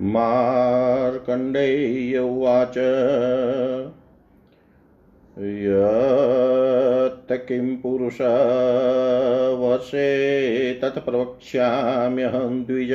मार्कण्डेय 0.00 2.18
उवाच। 2.18 2.78
यत् 5.38 7.32
किं 7.32 7.76
पुरुषवर्षे 7.76 10.74
तत् 10.74 10.98
प्रवक्ष्याम्यहं 10.98 12.62
द्विज। 12.62 12.92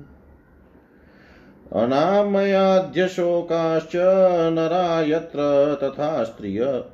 अनामयाद्यशोकाश्च 1.77 3.93
नरा 4.53 5.01
यत्र 5.01 5.39
तथा 5.83 6.25
स्त्रिय। 6.25 6.85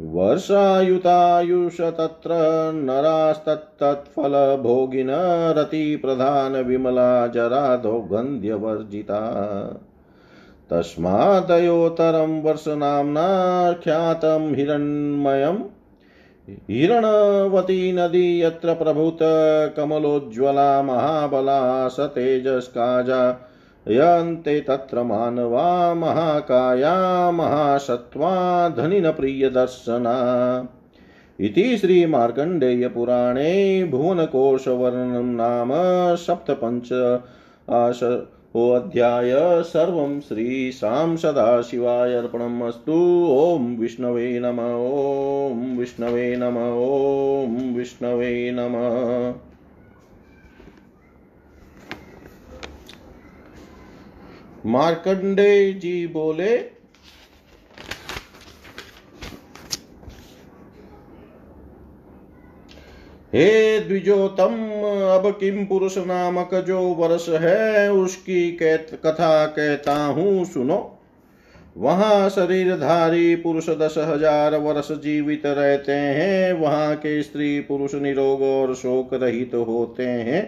वर्षायुतायुष 0.00 1.80
तत्र 1.80 2.30
नरास्तत्तत्फलभोगिन 2.74 5.10
रतिप्रधानविमला 5.58 7.26
जराधौगन्ध्यवर्जिता 7.26 9.20
तस्मादयोतरं 10.70 12.42
वर्षनाम्ना 12.42 13.26
ख्यातं 13.72 14.54
हिरण्मयम् 14.54 15.62
हिरणवती 16.48 17.92
नदी 17.92 18.42
यत्र 18.42 18.74
प्रभुत 18.74 19.18
कमलोज्ज्वला 19.76 20.82
महाबला 20.82 21.88
सतेजस्काजा, 21.88 23.48
यन्ते 23.88 24.60
तत्र 24.60 25.02
मानवा 25.02 25.94
महाकाया 25.94 27.30
महासत्त्वा 27.30 28.68
धनिनप्रियदर्शना। 28.68 30.16
इति 31.40 31.78
श्रीमार्कण्डेयपुराणे 31.78 33.84
भुवनकोशवर्णनं 33.84 35.24
नाम 35.24 35.70
सप्तपञ्च 36.16 37.20
अध्याय 38.66 39.62
श्री 39.62 40.20
श्रीशां 40.20 41.16
सदा 41.16 41.62
शिवाय 41.62 42.14
अर्पणमस्तु। 42.14 43.26
ॐ 43.30 43.76
विष्णवे 43.76 44.38
नम, 44.38 44.58
ॐ 44.58 45.76
विष्णवे 45.78 46.36
नम, 46.36 46.56
ॐ 46.56 47.76
विष्णवे 47.76 48.50
नमः। 48.50 49.32
मार्कंडे 54.66 55.72
जी 55.72 56.06
बोले 56.06 56.77
हे 63.32 63.78
द्विजोतम, 63.80 64.54
अब 65.08 65.30
किम 65.40 65.64
पुरुष 65.64 65.96
नामक 65.98 66.54
जो 66.66 66.80
वर्ष 66.98 67.28
है, 67.30 67.90
उसकी 67.92 68.50
कथा 68.52 69.46
कहता 69.46 69.94
हूँ, 69.94 70.44
सुनो। 70.44 70.94
वहाँ 71.76 72.28
शरीरधारी 72.28 73.34
पुरुष 73.36 73.68
दस 73.70 73.94
हज़ार 73.98 74.56
वर्ष 74.56 74.90
जीवित 74.92 75.42
रहते 75.46 75.92
हैं, 75.92 76.52
वहाँ 76.52 76.94
के 76.96 77.22
स्त्री 77.22 77.58
पुरुष 77.60 77.94
निरोग 77.94 78.42
और 78.42 78.74
शोक 78.74 79.14
रहित 79.14 79.52
तो 79.52 79.62
होते 79.64 80.06
हैं। 80.06 80.40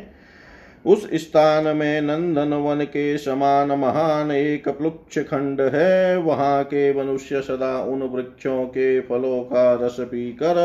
उस 0.85 1.07
स्थान 1.15 1.67
में 1.77 2.01
नंदन 2.01 2.55
वन 2.55 2.85
के 2.85 3.17
समान 3.19 3.73
महान 3.73 4.31
एक 4.31 4.69
प्लुक्ष 4.69 5.19
खंड 5.21 5.61
है, 5.75 6.17
वहाँ 6.19 6.63
के 6.65 6.93
मनुष्य 6.95 7.41
सदा 7.43 7.79
उन 7.83 8.03
वृक्षों 8.07 8.65
के 8.65 9.01
फलों 9.01 9.43
का 9.43 9.73
रस 9.83 9.97
पीकर 10.01 10.57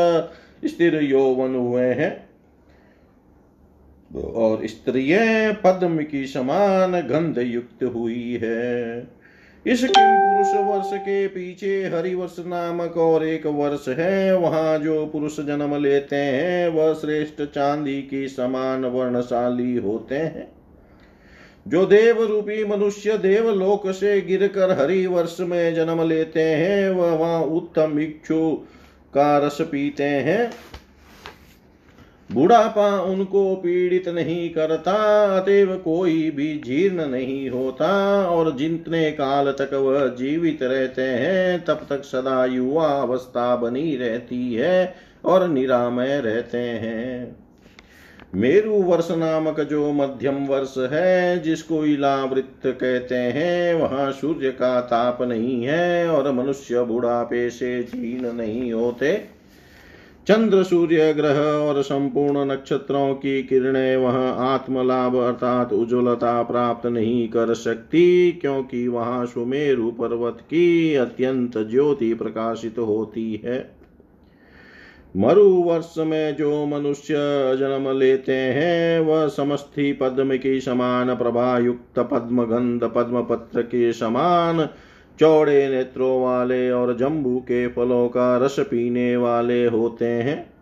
स्थिर 0.64 0.94
यौवन 1.02 1.54
हुए 1.54 1.84
हैं। 1.84 2.26
और 4.22 4.66
स्त्रिय 4.66 5.18
पद्म 5.64 6.02
की 6.02 6.26
समान 6.26 7.00
गंध 7.00 7.38
युक्त 7.38 7.84
हुई 7.84 8.40
है। 8.42 9.00
इस 9.66 9.80
किम 9.80 10.18
पुरुष 10.18 10.66
वर्ष 10.66 11.00
के 11.00 11.26
पीछे 11.26 11.84
हरिवर्ष 11.84 12.36
नामक 12.38 12.96
और 12.96 13.24
एक 13.24 13.46
वर्ष 13.46 13.88
है। 13.88 14.36
वहाँ 14.36 14.78
जो 14.78 15.06
पुरुष 15.06 15.40
जन्म 15.40 15.82
लेते 15.82 16.16
हैं, 16.16 16.68
वह 16.68 16.94
श्रेष्ठ 16.94 17.42
चांदी 17.42 18.02
की 18.02 18.28
समान 18.28 18.84
वर्णशाली 18.84 19.76
होते 19.76 20.14
हैं। 20.14 20.52
जो 21.68 21.86
देव 21.86 22.22
रूपी 22.22 22.64
मनुष्य 22.64 23.18
देवलोक 23.18 23.90
से 23.90 24.20
गिरकर 24.20 24.70
हरि 24.70 25.06
वर्ष 25.06 25.36
में 25.40 25.74
जन्म 25.74 26.08
लेते 26.08 26.42
हैं, 26.42 26.90
वह 26.90 27.14
वहाँ 27.14 27.42
उत्तम 27.42 27.98
इक्षु 27.98 28.64
का 29.14 29.38
रस 29.38 29.58
पीते 29.60 30.04
हैं। 30.04 30.52
बुढ़ापा 32.32 33.00
उनको 33.00 33.56
पीड़ित 33.56 34.08
नहीं 34.08 34.50
करता, 34.50 34.92
अतएव 35.36 35.76
कोई 35.76 36.30
भी 36.30 36.62
जीर्ण 36.64 37.06
नहीं 37.06 37.50
होता, 37.50 38.22
और 38.28 38.56
जितने 38.56 39.10
काल 39.10 39.52
तक 39.52 39.74
वह 39.74 40.08
जीवित 40.08 40.62
रहते 40.62 41.02
हैं, 41.02 41.64
तब 41.64 41.86
तक 41.88 42.02
सदा 42.02 42.44
युवा 42.44 42.86
अवस्था 42.86 43.56
बनी 43.56 43.96
रहती 43.96 44.54
है 44.54 44.94
और 45.24 45.48
निरामय 45.48 46.20
रहते 46.20 46.58
हैं। 46.58 47.45
मेरु 48.34 48.72
वर्ष 48.72 49.10
नामक 49.10 49.60
जो 49.60 49.92
मध्यम 49.92 50.46
वर्ष 50.46 50.74
है, 50.78 51.42
जिसको 51.42 51.84
इलावृत्त 51.84 52.66
कहते 52.66 53.14
हैं, 53.14 53.74
वहाँ 53.74 54.12
सूर्य 54.12 54.50
का 54.50 54.80
ताप 54.80 55.22
नहीं 55.22 55.64
है 55.64 56.08
और 56.08 56.32
मनुष्य 56.32 56.82
बुढ़ापे 56.82 57.50
से 57.50 57.82
जीर्ण 57.82 58.32
नहीं 58.32 58.72
होते। 58.72 59.36
चंद्र, 60.28 60.62
सूर्य, 60.62 61.12
ग्रह 61.14 61.40
और 61.40 61.82
संपूर्ण 61.82 62.52
नक्षत्रों 62.52 63.14
की 63.14 63.42
किरणें 63.42 63.96
वह 63.96 64.16
आत्मलाभ 64.28 65.16
अर्थात 65.16 65.72
उज्ज्वलता 65.72 66.42
प्राप्त 66.42 66.86
नहीं 66.86 67.28
कर 67.28 67.54
सकती, 67.54 68.32
क्योंकि 68.32 68.88
वहाँ 68.88 69.26
सुमेरु 69.26 69.90
पर्वत 69.90 70.38
की 70.40 70.94
अत्यंत 70.94 71.58
ज्योति 71.58 72.14
प्रकाशित 72.14 72.78
होती 72.78 73.42
है। 73.44 73.75
मरु 75.16 75.42
वर्ष 75.42 75.94
में 75.98 76.36
जो 76.36 76.66
मनुष्य 76.66 77.14
जन्म 77.56 77.98
लेते 77.98 78.32
हैं, 78.32 79.00
वह 79.00 79.28
समस्थी 79.28 79.92
पद्म 79.92 80.36
की 80.36 80.60
समान 80.60 81.14
प्रभा 81.14 81.58
युक्त 81.58 81.98
पद्म 81.98 82.44
गंध 82.44 82.84
पद्म 82.84 83.22
पत्र 83.22 83.62
के 83.62 83.92
समान, 83.92 84.68
चौड़े 85.20 85.68
नेत्रों 85.68 86.22
वाले 86.22 86.70
और 86.70 86.96
जम्बू 86.96 87.38
के 87.38 87.68
फलों 87.68 88.08
का 88.08 88.36
रस 88.36 88.56
पीने 88.60 89.16
वाले 89.16 89.66
होते 89.66 90.04
हैं। 90.04 90.52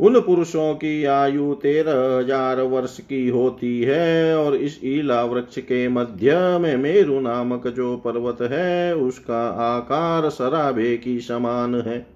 उन 0.00 0.20
पुरुषों 0.20 0.74
की 0.74 1.04
आयु 1.04 1.54
तेरह 1.54 2.18
हज़ार 2.18 2.60
वर्ष 2.60 3.00
की 3.00 3.28
होती 3.28 3.82
है 3.82 4.36
और 4.36 4.56
इस 4.56 4.80
ईला 4.84 5.24
वृक्ष 5.24 5.58
के 5.58 5.88
मध्य 5.88 6.58
में 6.58 6.76
मेरु 6.76 7.20
नामक 7.20 7.68
जो 7.68 7.96
पर्वत 7.96 8.42
है, 8.42 8.94
उसका 8.96 9.48
आकार 9.48 10.30
सराबे 10.30 10.96
की 10.96 11.20
समान 11.20 11.74
है। 11.74 12.15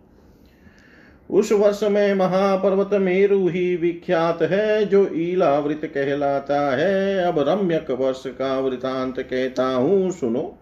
उस 1.31 1.53
वर्ष 1.53 1.83
में 1.83 2.15
महापर्वत 2.15 2.91
मेरु 2.93 3.49
ही 3.49 3.77
विख्यात 3.77 4.43
है, 4.43 4.85
जो 4.85 5.09
ईलावृत 5.15 5.81
कहलाता 5.85 6.77
है। 6.77 7.25
अब 7.25 7.39
रम्यक 7.39 7.91
वर्ष 7.91 8.23
का 8.27 8.59
वृतांत 8.61 9.19
कहता 9.19 9.67
हूँ, 9.67 10.11
सुनो। 10.11 10.57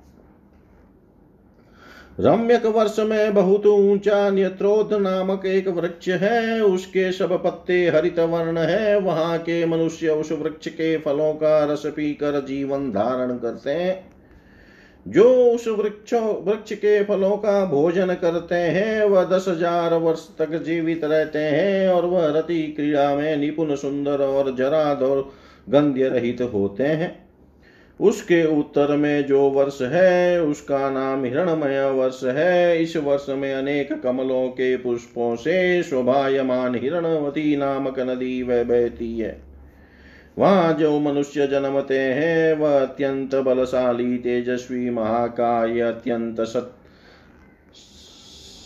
रम्यक 2.20 2.66
वर्ष 2.66 2.98
में 2.98 3.34
बहुत 3.34 3.66
ऊँचा 3.66 4.30
नेत्रोद 4.30 4.94
नामक 4.94 5.46
एक 5.46 5.68
वृक्ष 5.68 6.08
है, 6.08 6.60
उसके 6.60 7.12
सब 7.12 7.42
पत्ते 7.42 7.88
हरित 7.88 8.18
वर्ण 8.18 8.58
है। 8.58 9.00
वहाँ 9.00 9.38
के 9.38 9.66
मनुष्य 9.66 10.08
उस 10.08 10.32
वृक्ष 10.32 10.68
के 10.68 10.98
फलों 10.98 11.34
का 11.34 11.64
रस 11.64 11.86
पीकर 11.86 12.40
जीवन 12.44 12.90
धारण 12.90 13.38
करते 13.38 13.70
हैं। 13.70 14.17
जो 15.08 15.24
उस 15.44 15.68
वृक्ष 15.68 16.12
वृक्ष 16.14 16.72
के 16.72 17.04
फलों 17.04 17.36
का 17.36 17.64
भोजन 17.64 18.14
करते 18.14 18.54
हैं, 18.54 19.04
वह 19.04 19.24
दस 19.24 19.44
हज़ार 19.48 19.94
वर्ष 19.94 20.26
तक 20.38 20.62
जीवित 20.62 21.04
रहते 21.04 21.38
हैं 21.38 21.88
और 21.88 22.06
वह 22.06 22.26
रति 22.38 22.62
क्रीड़ा 22.76 23.14
में 23.14 23.36
निपुण, 23.36 23.74
सुंदर 23.74 24.20
और 24.20 24.54
जरा 24.56 24.94
दौर 24.94 25.32
गंध्य 25.68 26.08
रहित 26.08 26.42
होते 26.54 26.82
हैं। 26.82 27.28
उसके 28.00 28.44
उत्तर 28.58 28.96
में 28.96 29.26
जो 29.26 29.40
वर्ष 29.40 29.82
है, 29.82 30.42
उसका 30.42 30.90
नाम 30.90 31.24
हिरणमय 31.24 31.90
वर्ष 31.90 32.20
है। 32.24 32.82
इस 32.82 32.96
वर्ष 32.96 33.26
में 33.28 33.54
अनेक 33.54 33.92
कमलों 34.02 34.48
के 34.48 34.76
पुष्पों 34.76 35.36
से 35.36 35.82
शोभायमान 35.82 36.74
हिरणवती 36.74 37.56
नामक 37.56 37.98
नदी 38.00 38.42
वह 38.42 38.62
बहती 38.64 39.18
है। 39.18 39.47
वहाँ 40.38 40.74
जो 40.74 41.00
मनुष्य 41.00 41.46
जन्मते 41.46 41.98
हैं, 41.98 42.54
वह 42.54 42.82
अत्यंत 42.82 43.34
बलशाली, 43.34 44.18
तेजस्वी, 44.18 44.90
महाकाय, 44.90 45.80
अत्यंत 45.80 46.40
सत 46.40 46.74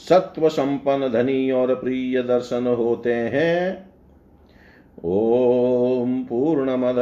सत्व 0.08 0.48
संपन्न 0.48 1.08
धनी 1.08 1.50
और 1.50 1.74
प्रिय 1.74 2.22
दर्शन 2.22 2.66
होते 2.66 3.12
हैं। 3.12 3.92
ॐ 5.04 6.24
पूर्णमद, 6.24 6.96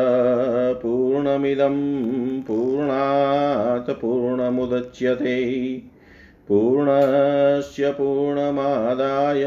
पूर्णमिदं, 0.83 2.43
पूर्णात् 2.43 3.91
पूर्णमुदच्यते। 3.91 5.83
पूर्णस्य 6.49 7.91
पूर्णमादाय, 7.91 9.45